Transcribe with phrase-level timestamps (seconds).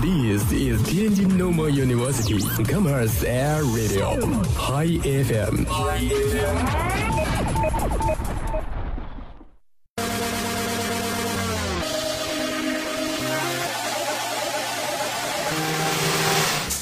[0.00, 4.16] This is Tianjin Normal University Commerce Air Radio
[4.56, 5.66] High FM。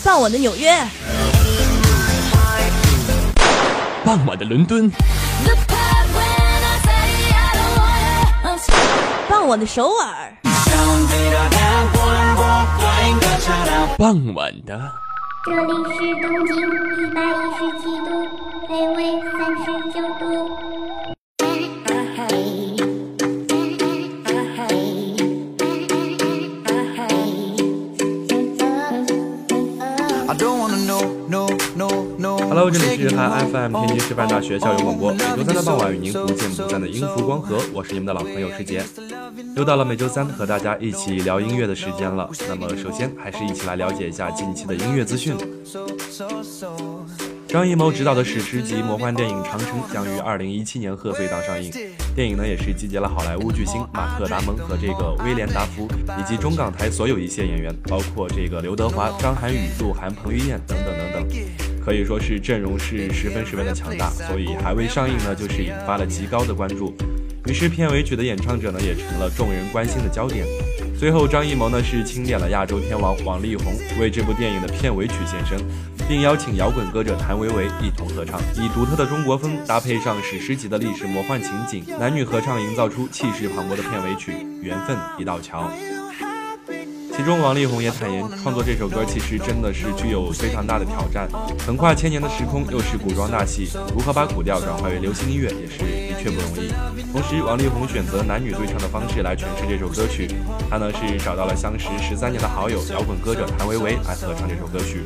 [0.04, 0.86] 傍晚的纽约，
[4.04, 4.88] 傍晚的伦敦，
[9.28, 10.32] 傍晚的首尔，
[13.96, 14.92] 傍晚的
[15.44, 18.08] 这里是东京一百一十七度，
[18.68, 18.98] 北纬
[19.32, 20.77] 三十九度。
[32.58, 38.82] Hello，这里是汉 FM 天津师范大学校园广播，每周三的傍晚与您不见不散的音符光合，我是你们的老朋友师杰。
[39.54, 42.28] 又到了每周三和大家一起聊音乐的时间了。
[42.48, 45.36] 那么首先还是一起来了解一下近期的音乐资讯。
[47.46, 51.70] 张艺谋执导的史诗级魔幻电影《长城》将于二零一七年贺岁档上映。
[52.16, 55.86] 电影呢也是集结了好莱坞巨星马特·达蒙和这个威廉·达福，
[56.18, 61.38] 以及中港台所有一线演员，包括这个刘德华、张涵予、鹿晗、彭于晏等等等等，
[61.88, 64.10] 可以说是阵容是十分十分的强大。
[64.10, 66.94] 所以还未上映呢，就是引发了极高的关注。
[67.46, 70.44] 于是片尾曲的演唱者呢也成了众人关心的焦点。
[70.98, 75.58] 最后，张艺谋呢是钦点了亚洲天王王力宏为这部电影的片尾曲献声，
[76.06, 85.70] 并邀请摇滚歌者谭维维一同合唱，以独特的中国风搭配上史诗级的历史魔幻情景，男女合唱营造出气势磅礴的片尾曲《缘分一道桥》。
[87.18, 91.28] 其中，王力宏也坦言，创作这首歌其实真的是具有非常大的挑战，
[91.66, 96.72] 横跨千年的时空，又是古装大戏，如何把古调转化为流行音乐，也是的确不容易。
[97.10, 100.30] 同时，王力宏选择男女对唱的方式来诠释这首歌曲，
[100.70, 105.02] 他呢是找到了相识十三年的好友摇滚歌者谭维维来合唱这首歌曲。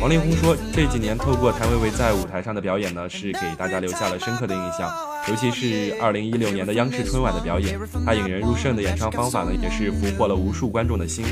[0.00, 4.90] 王力宏说，这几年透过谭维维在舞台上的表演呢，是给大家留下了深刻的印象。
[5.28, 11.24] 尤其是二零一六年的央视春晚的表演，他引人入胜的演唱方法呢，也是俘获了无数观众的心。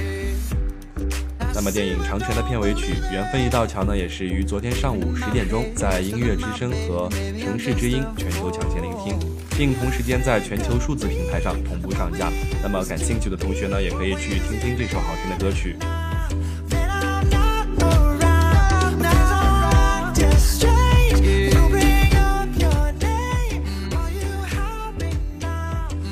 [1.52, 7.08] 那么，电影《长城》的片尾曲《缘分一道桥》呢，也是于昨天上午十点钟在音乐之声和
[7.38, 9.18] 城市之音全球抢先聆听，
[9.58, 12.30] 并同时间在全球数字平台上同步上架。
[12.62, 15.76] 那么，感兴趣的同学呢，也可以去听听这首好听的歌曲。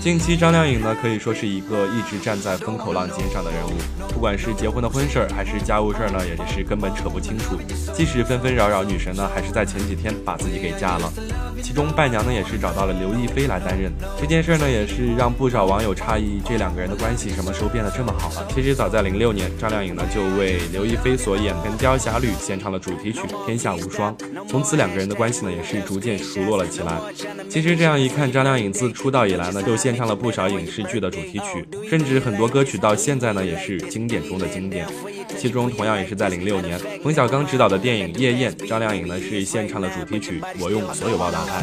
[0.09, 3.73] 近期张靓颖呢，可以说是一个一直站在风口浪尖上的人物。
[4.09, 7.59] 不管是结婚的婚事儿，还是家务事儿呢，也是根本扯不清楚。
[7.93, 11.13] 即使纷纷扰扰，女神呢，还是在前几天把自己给嫁了。
[11.63, 13.93] 其中伴娘呢，也是找到了刘亦菲来担任。
[14.19, 18.49] 这件事呢，也是让不少网友诧异，这两个人的关系什么时候变得这么好了？
[18.55, 24.17] 其实早在零六年，张靓颖呢就为刘亦菲所演《神雕侠侣》献唱了主题曲《天下无双》，
[24.49, 26.99] 从此两个人的关系呢，也是逐渐熟络了起来。
[27.51, 34.87] 其实这样一看，张靓颖自出道以来呢，就献唱了不少影视剧的主题曲，甚至很多歌曲到现在呢，也是经典中的经典。
[35.37, 41.63] 其中同样也是在零六年，冯小刚执导的电影《夜宴》，张靓颖呢是献唱了主题曲《我用所有报答爱》。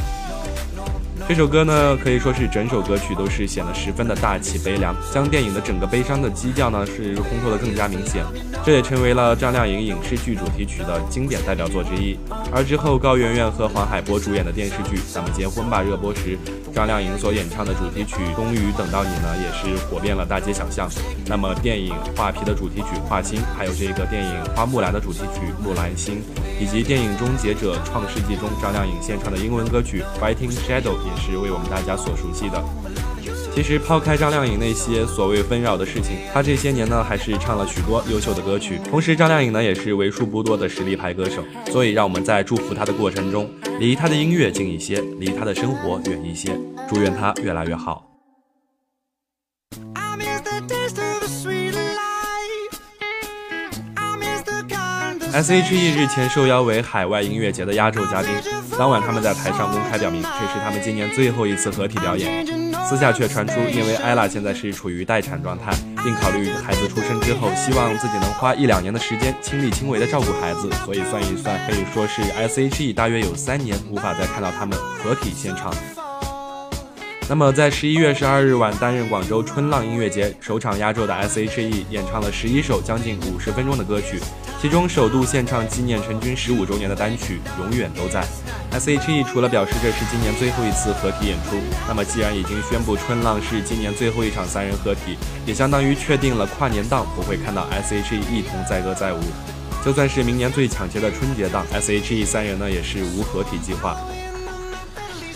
[1.28, 8.23] 这首歌呢，可以说是整首歌曲都是显得十分的大气悲凉，将电影的整个悲伤的基调呢是烘托的更加明显。
[8.63, 12.16] 这也成为了张靓颖影视剧主题曲的经典代表作之一。
[12.52, 16.38] 而之后高圆圆和黄海波主演的电视剧《咱们结婚吧》热播时，
[16.75, 20.90] 张靓颖所演唱的主题曲《终于等到你》呢，也是火遍了大街小巷。
[21.25, 26.22] 那么电影《画皮》的主题曲《画心》，还有这个电影《花木兰》的主题曲《木兰心》，
[26.62, 32.62] 以及电影《终结者创世纪》中张靓颖献唱的英文歌曲《Fighting Shadow》，也是为我们大家所熟悉的。
[33.55, 38.77] 其实抛开张靓颖那些所谓纷扰的事情，她这些年呢还是唱了许多优秀的歌曲。
[38.89, 43.49] 同时，张靓颖呢也是为数不多的实力派歌手，所以让我们在祝福她的过程中，
[43.79, 46.51] 离她的音乐近一些，离她的生活远一些。
[46.89, 48.11] 祝愿她越来越好。
[55.31, 58.29] S.H.E 日前受邀为海外音乐节的压轴嘉宾，
[58.78, 62.46] 当晚他们在台上公开表明，这是他们今年最后一次合体表演。
[62.87, 65.73] 私下却传出，因为艾拉现在是处于待产状态，
[66.03, 75.73] 并考虑孩子出生之后，希望自己能花一两年的时间亲力亲为的照顾孩子，所以算一算，可以说是 S.H.E 大约有三年无法再看到他们合体现场。
[77.28, 84.20] 那么在十一月十二日晚担任广州春浪音乐节首场压轴的 S.H.E 演唱了十一首将近五十分钟的歌曲，
[84.66, 88.22] 其中首度献唱纪念陈军十五周年的单曲《永远都在》。
[88.72, 91.58] S.H.E 除了表示这是今年最后一次合体演出，
[91.88, 99.20] 那么既然已经宣布春浪是今年最后一场三人合体，也相当于确定了跨年档不会看到 S.H.E 一同载歌载舞。
[99.85, 103.96] 就算是明年最抢劫的春节档，S.H.E 三人呢也是无合体计划。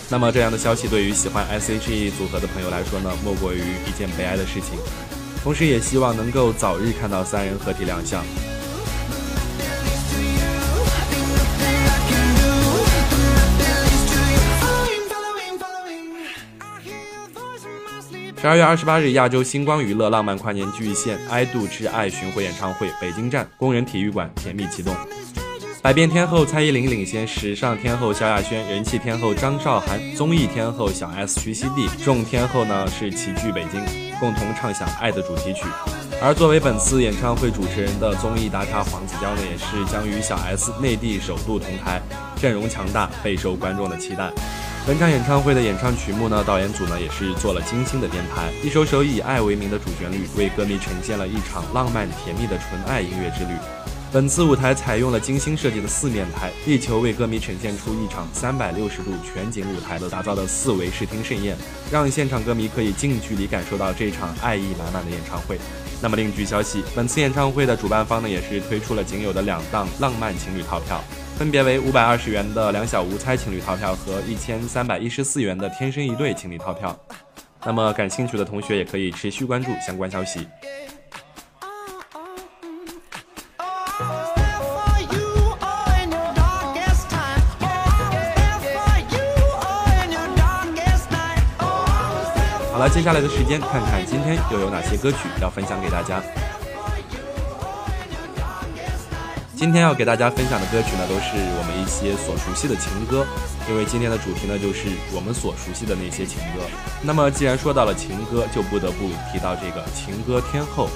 [0.08, 4.76] 那么这样的消息对于喜欢 S.H.E 组合的朋友来说呢，莫过于一件悲哀的事情。
[5.44, 8.24] 同时也希望能够早日看到三人合体亮相。
[18.40, 24.96] 十二月二十八日，亚洲星光娱乐浪漫跨年巨献《爱度之爱》巡回演唱会北京站工人体育馆甜蜜启动。
[25.82, 33.78] 百变天后蔡依林领衔时尚天后萧亚轩、人气天后张韶涵、综艺天后小 S 徐熙娣众天后呢是齐聚北京，
[34.18, 35.66] 共同唱响《爱》的主题曲。
[36.22, 42.00] 而作为本次演唱会主持人的综艺大咖黄子佼呢，也是将与小 S 内地首度同台，
[42.40, 44.30] 阵容强大，备受观众的期待。
[44.86, 53.50] 本场演唱会的演唱曲目呢，导演组呢也是做了精心的编排，一首首以爱为名的主旋律，为歌迷呈现了一场浪漫甜蜜的纯爱音乐之旅。
[54.10, 61.54] 本次舞台采用了精心设计的四面台，力求为歌迷呈现出一场三百六十度全景舞台的打造的四维视听盛宴，
[61.92, 65.58] 让现场歌迷可以近距离感受到这场爱意满满的演唱会。
[66.00, 71.04] 那么另据消息，本次演唱会的主办方呢也是推出了仅有的两档浪漫情侣套票。
[71.40, 76.94] 分别为五百二十元的两小无猜情侣套票和一千三百一十四元的天生一对情侣套票。
[77.64, 80.46] 那么感兴趣的同学也可以持续关注相关消息。
[92.70, 96.22] 好了，接下来的时间看看今天又有哪些歌曲要分享给大家。
[99.60, 103.26] 今天要给大家分享的歌曲呢，都是我们一些所熟悉的情歌，
[103.68, 106.64] 因为今天的主题呢，就是我们所熟悉的那些情歌。
[107.02, 110.88] 那么既然说到了情歌，就不得不提到这个情歌天后。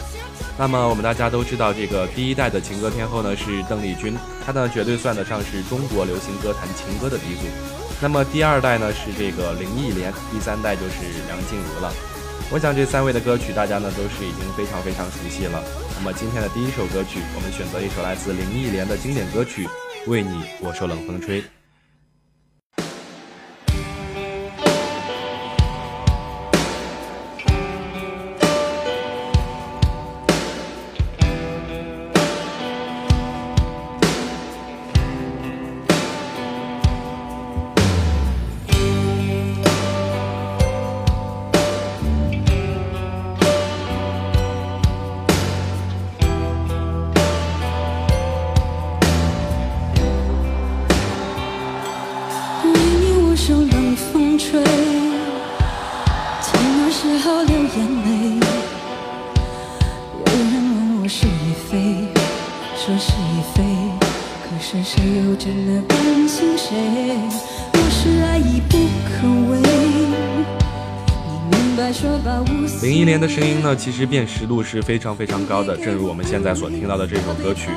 [0.57, 4.17] 那么我们大家都知道，这个第一代的情歌天后呢是邓丽君，
[4.47, 7.45] 她呢绝对算得上是中国流行歌坛情歌的鼻祖。
[8.01, 11.93] 那么第二代呢是这个林忆莲，第三代就是梁静茹了。
[12.51, 15.61] 我想这三位的歌曲，大家呢都是已经非常非常熟悉了。
[15.97, 19.67] 那么今天的第一首歌曲，我们选择一首来自林忆莲的经典歌曲
[20.11, 21.41] 《为你我受冷风吹》。
[73.05, 77.69] 林忆莲的声音呢，其实辨识度是非常非常高的，正如我们现在所听到的这首歌曲，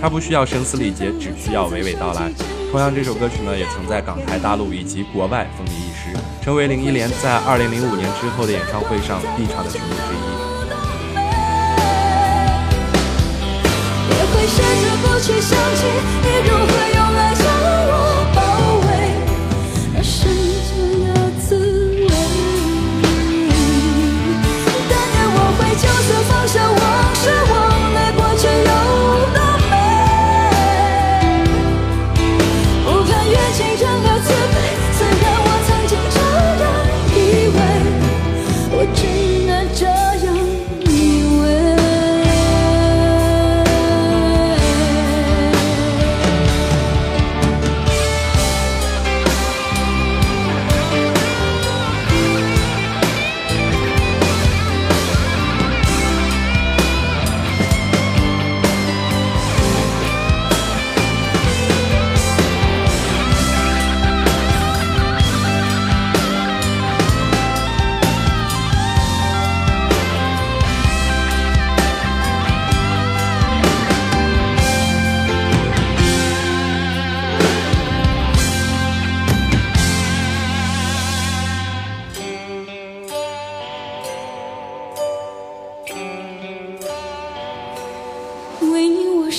[0.00, 2.30] 它不需要声嘶力竭，只需要娓娓道来。
[2.70, 10.34] 同样，这首歌曲呢，也曾在港台、大陆以及国外风靡一时，成为林忆莲在2005年之后的演唱会上必唱的曲目之一。
[14.46, 15.82] 试着不去想起
[16.22, 16.70] 你如何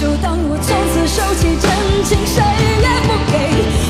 [0.00, 1.68] 就当我从此收起真
[2.04, 3.36] 情，谁也不给。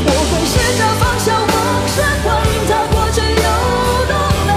[0.02, 1.54] 我会试着放下往
[1.86, 2.28] 事，管
[2.66, 3.46] 它过去有
[4.10, 4.12] 多
[4.44, 4.50] 美，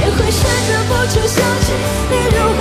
[0.00, 1.76] 也会试着不去想起
[2.08, 2.60] 你如何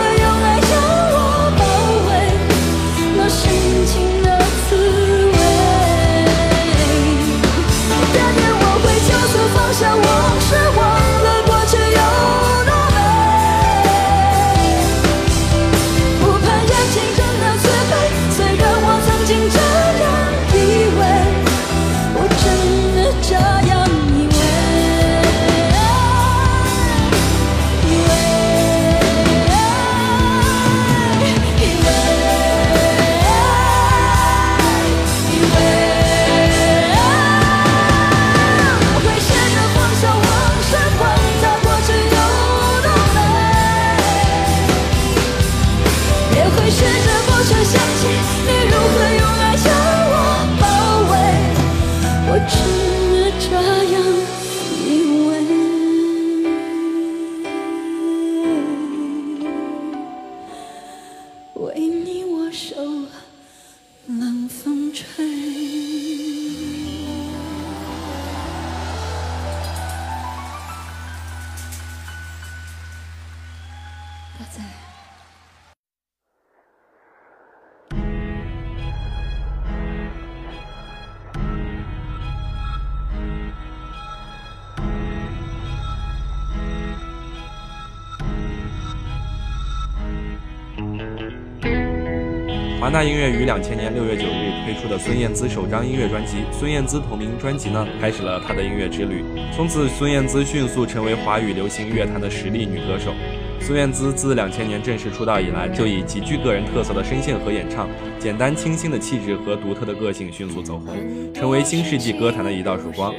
[92.87, 99.25] 华纳音乐于两千年六月九日推出的孙燕姿首张音乐专辑《孙燕姿同名专辑》呢，开始了她的音乐之旅。
[99.53, 103.11] 从此，孙燕姿迅速成为华语流行乐坛的实力女歌手。
[103.59, 110.95] 孙燕姿自两千年正式出道以来，就以极具个人特色的声线和演唱、简单清新的气质和独特的个性迅速走红，
[111.33, 113.13] 成为新世纪歌坛的一道曙光。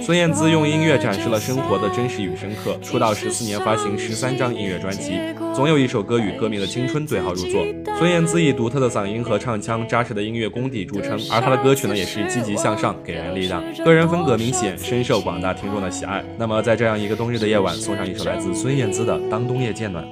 [0.00, 2.76] 孙燕姿用音乐展示了生活的真实与深刻。
[2.82, 5.18] 出道十四年，发行十三张音乐专辑，
[5.54, 7.64] 总有一首歌与歌迷的青春对号入座。
[7.98, 16.24] 孙燕姿以独特的嗓音和唱腔、扎实的音乐功底著称，而她的歌曲呢，也是积极向上，给人力量，个人风格明显，深受广大听众的喜爱。
[16.36, 20.04] 那么，在这样一个冬日的夜晚，送上一首来自孙燕姿的《当冬夜渐暖》。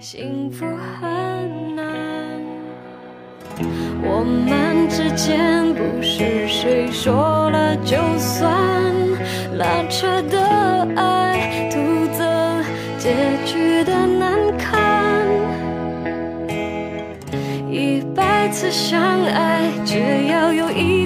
[0.00, 0.64] 幸福
[1.00, 1.86] 很难，
[4.02, 4.87] 我们
[5.18, 8.54] 间不是谁说了就算，
[9.56, 12.62] 拉扯的爱，徒增
[12.98, 15.26] 结局的难堪。
[17.68, 19.98] 一百次相爱，只
[20.30, 20.97] 要有一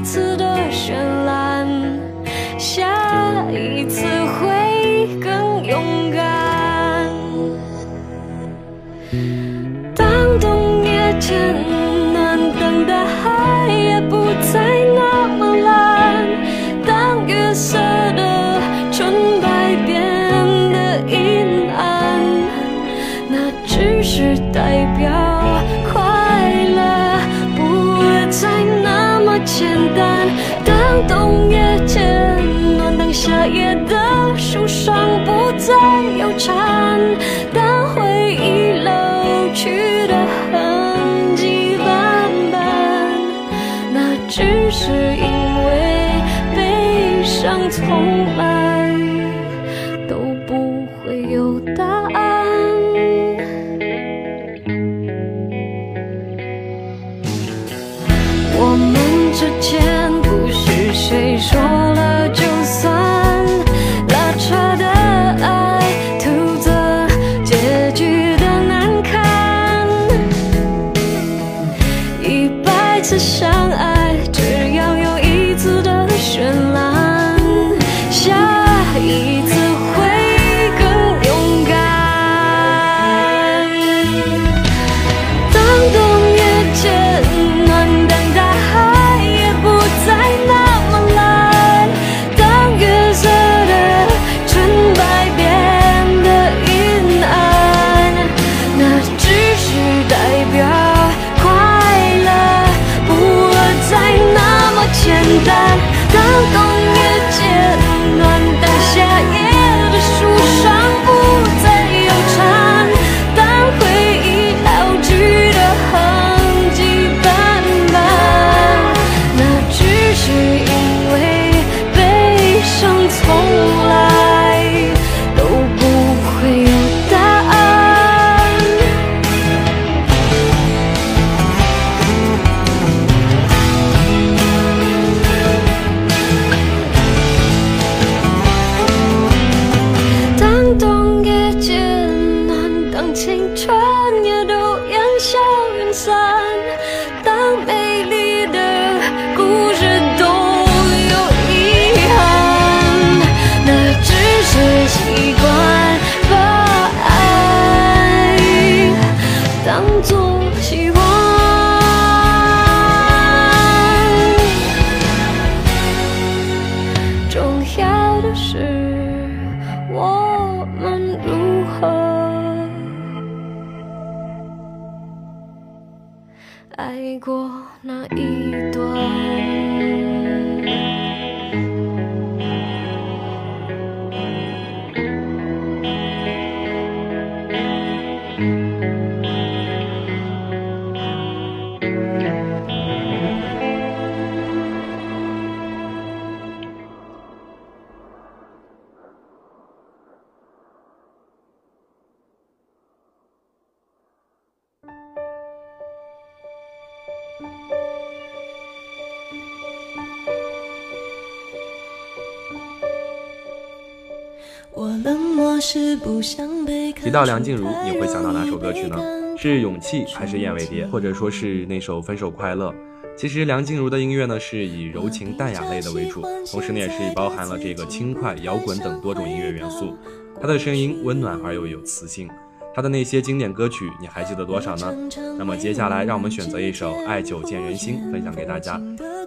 [214.75, 218.97] 我冷漠是不想被提到梁静茹，你会想到哪首歌曲呢？
[219.37, 222.71] 是《勇气》还是《燕尾蝶》，或者说是那首《分手快乐》？
[223.16, 229.99] 其实梁静茹的音乐呢，是以柔情淡雅类的为主，同时呢，也是包含了这个轻快、摇滚等多种音乐元素。
[230.40, 232.28] 她的声音温暖而又有磁性，
[232.73, 234.94] 她的那些经典歌曲，你还记得多少呢？
[235.37, 238.80] 那么接下来，让我们选择一首《爱久见人心》分享给大家，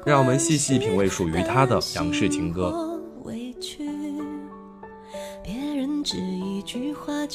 [0.06, 2.95] 让我们细细品味属于她的杨氏情歌。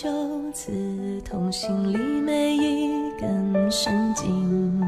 [0.02, 0.08] 就
[0.54, 0.72] 刺
[1.30, 2.88] 痛心里每一
[3.20, 4.80] 根神经。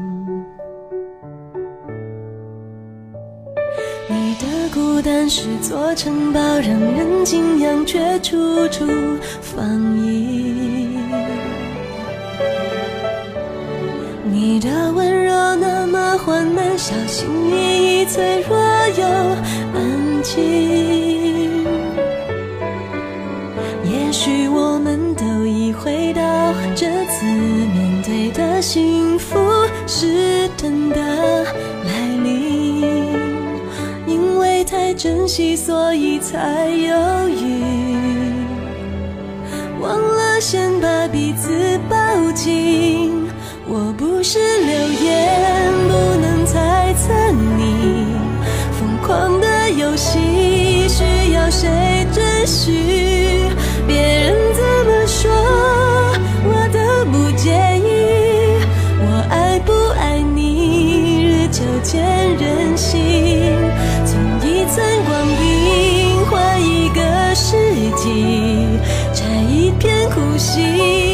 [4.09, 8.87] 你的孤单是座城堡，让人敬仰，却处处
[9.39, 10.97] 防御。
[14.31, 18.57] 你的温柔那么缓慢，小心翼翼，脆弱
[18.97, 19.05] 又
[19.75, 21.53] 安静。
[23.85, 24.72] 也许我
[25.73, 26.21] 回到
[26.75, 29.37] 这次面对的幸福
[29.87, 32.81] 是真的来临，
[34.07, 37.63] 因为太珍惜，所以才犹豫，
[39.81, 41.95] 忘了先把彼此抱
[42.33, 43.27] 紧。
[43.65, 47.13] 我不是流言，不能猜测
[47.57, 48.05] 你
[48.79, 53.49] 疯狂的游戏需要谁准许？
[53.87, 54.42] 别人
[61.93, 62.01] 见
[62.37, 63.53] 人心。
[64.03, 67.55] 从一寸光阴换一个世
[67.95, 68.65] 纪，
[69.13, 71.12] 摘一片苦心，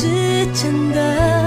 [0.00, 1.39] 是真的。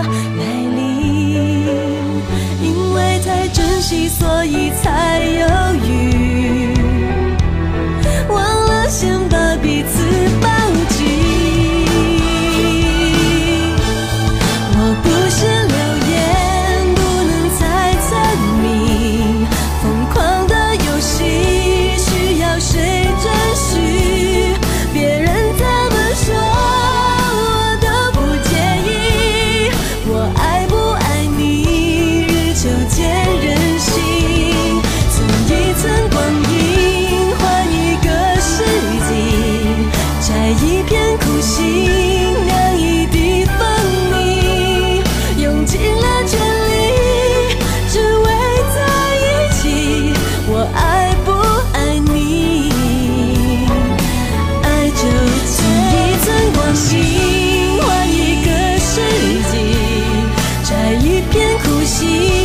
[61.60, 62.43] 苦心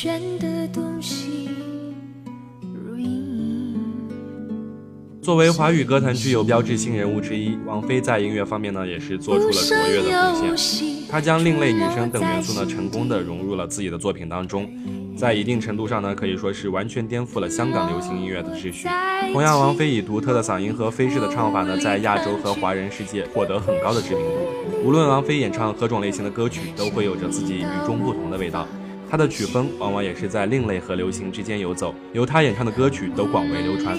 [0.00, 1.50] 很玄的东西，
[2.62, 3.78] 如阴影。
[5.20, 10.86] 作为华语歌坛具有标志性人物之一，王菲在音乐方面呢，也是做出了卓越的贡献。
[11.10, 14.70] 她将另类女声等元素呢，成功的融入了自己的作品当中。
[15.14, 18.88] 在一定程度上呢，可以说是完全颠覆了香港流行音乐的秩序。
[19.34, 24.82] 同样，王菲以独特的嗓音和飞式的唱法呢，在亚洲和华人世界获得很高的知名度。
[24.82, 28.66] 无论王菲演唱何种类型的歌曲，都会有着自己与众不同的味道。
[29.10, 33.98] 他的曲风往往也是在另类和流行之间游走，由他演唱的歌曲都广为流传。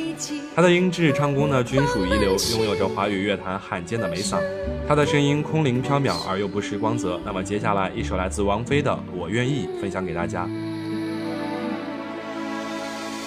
[0.56, 4.39] 他的音质、唱功呢，均属一流，拥有着华语乐坛罕见的美嗓。
[4.88, 7.19] 他的声音空灵飘渺而又不失光泽。
[7.26, 10.47] 那么接下来一首来自王菲的《我愿意》，分享给大家。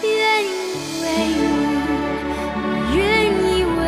[0.03, 0.47] 愿意
[0.97, 1.12] 为
[2.97, 3.85] 我愿意为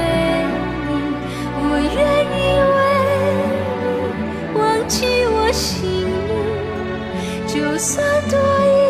[7.56, 8.85] Espírito Santo aí.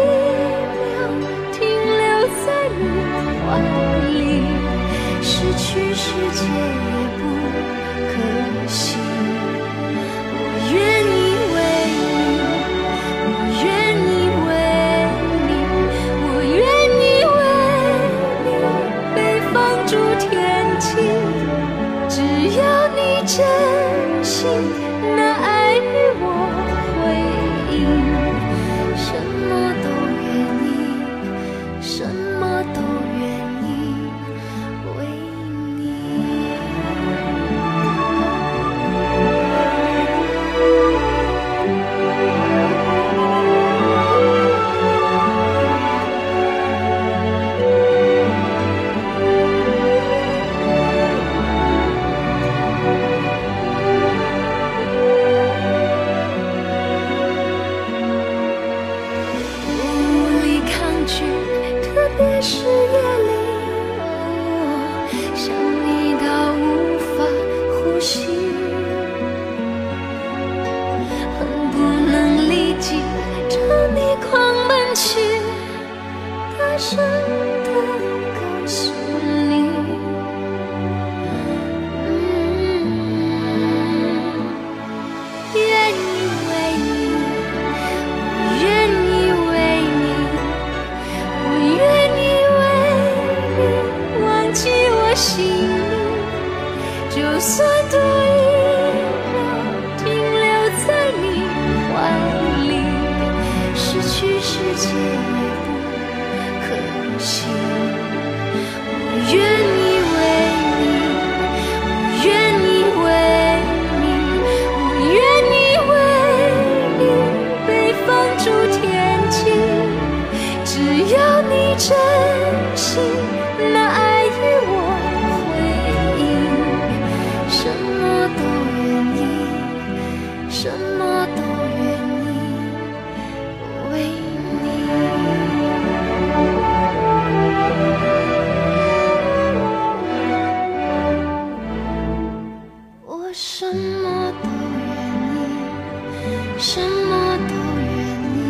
[143.49, 146.19] 什么都愿
[146.57, 147.89] 意，什么都愿
[148.35, 148.43] 意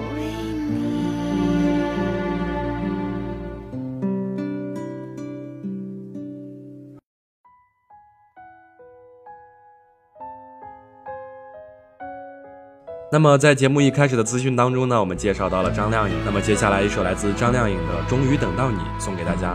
[0.00, 0.08] 为
[0.70, 0.72] 你
[13.12, 16.16] 那么在节目一开始的资讯当中呢，我们介绍到了张靓颖。
[16.24, 19.54] 那么接下来一首来自张靓颖的《终于等到你》送给大家。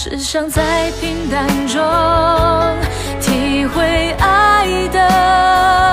[0.00, 1.82] 只想在平淡中
[3.20, 3.82] 体会
[4.20, 5.87] 爱的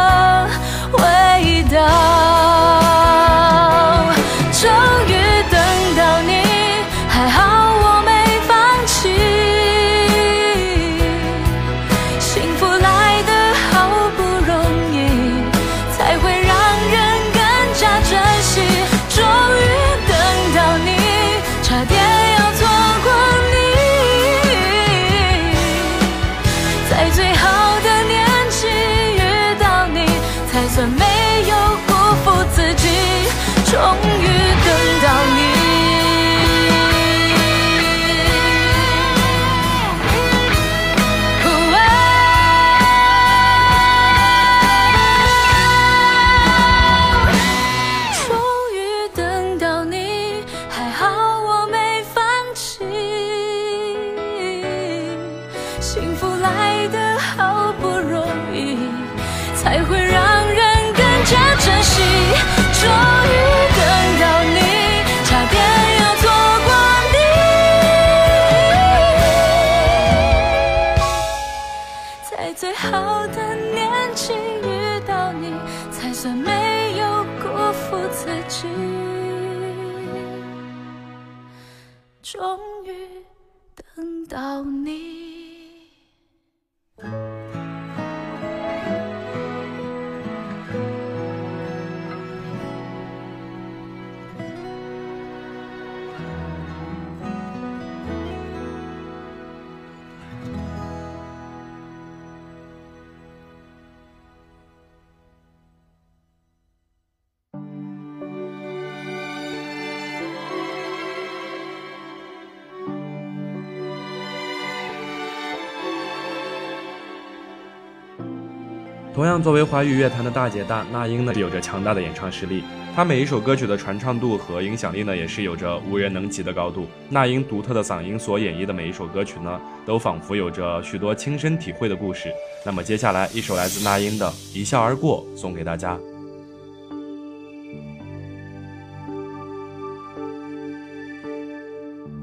[119.25, 122.63] 同样，作为华语乐坛的大姐大，那英呢有着强大的演唱实力。
[122.95, 126.85] 她每一首歌曲的传唱度和影响力呢，也是有着无人能及的高度。
[127.09, 132.31] 那英独特的嗓音所演绎的每一首歌曲呢，都仿佛有着许多亲身体会的故事。
[132.63, 135.97] 那么接下来一首来自那英的《一笑而过》送给大家。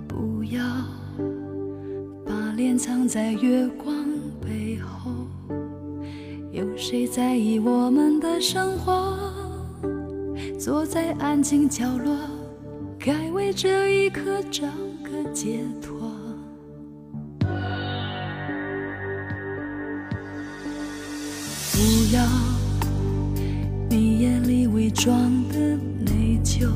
[0.06, 0.62] 不要
[2.24, 3.92] 把脸藏在月光，
[6.84, 9.16] 谁在意我们的生活？
[10.58, 12.12] 坐在安静角落，
[12.98, 14.66] 该为这一刻找
[15.04, 16.10] 个解脱。
[21.70, 21.78] 不
[22.12, 22.24] 要
[23.88, 25.16] 你眼里伪装
[25.50, 25.56] 的
[26.04, 26.68] 内疚。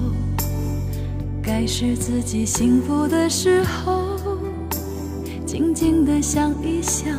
[1.43, 4.17] 该是自己幸福的时候，
[5.45, 7.19] 静静的想一想，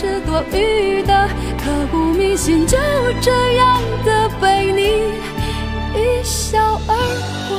[0.00, 2.78] 是多余的，刻骨铭心，就
[3.20, 4.82] 这样的被你
[5.98, 6.94] 一笑而
[7.48, 7.58] 过。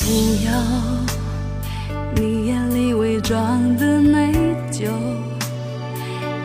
[0.00, 0.06] 不
[0.46, 0.50] 要
[2.14, 4.32] 你眼里伪装的内
[4.70, 4.88] 疚，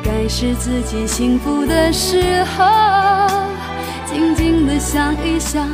[0.03, 2.65] 该是自己幸福的时候，
[4.05, 5.65] 静静的想一想，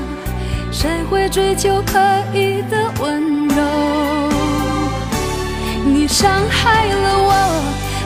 [0.74, 2.00] 谁会追求刻
[2.34, 3.62] 意的温柔？
[5.86, 7.32] 你伤害了我，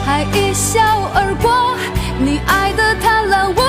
[0.04, 0.78] 还一笑
[1.14, 1.74] 而过，
[2.18, 3.62] 你爱的贪婪，我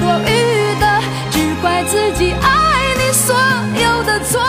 [0.00, 3.34] 多余的，只怪自己爱你所
[3.82, 4.40] 有的错。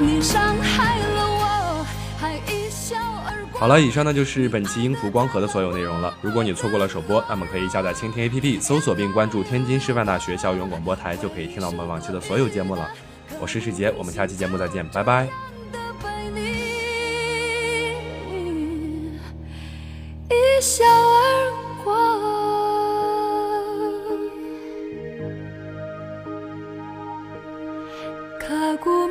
[0.00, 1.86] 你伤害了我，
[2.18, 2.96] 还一笑
[3.26, 3.60] 而过。
[3.60, 6.12] 好了，以上呢就是本期音符光合的所有内容了。
[6.20, 12.88] 如果你错过了首播，那么可以下载蜻蜓 APP，搜索并关注天津师范大学校园广播台，就可以听到我们往期的所有节目了。
[13.40, 15.28] 我是世杰，我们下期节目再见，拜拜。
[20.28, 21.61] 一笑而，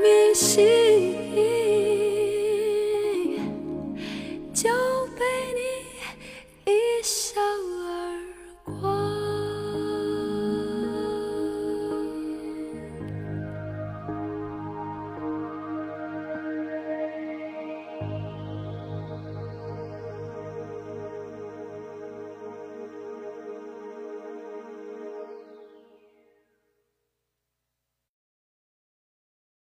[0.02, 1.16] 明星
[4.54, 4.70] 就
[5.18, 7.40] 被你一笑